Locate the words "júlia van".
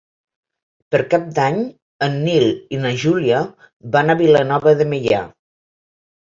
3.03-4.11